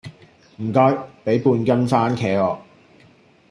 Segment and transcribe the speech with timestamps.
[0.59, 0.81] 唔該，
[1.23, 2.59] 畀半斤番茄我